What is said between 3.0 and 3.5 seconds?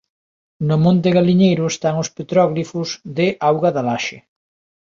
de